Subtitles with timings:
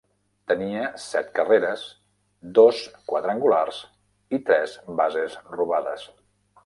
[0.51, 1.83] Tenia set carreres,
[2.59, 3.83] dos quadrangulars
[4.39, 6.09] i tres bases robades.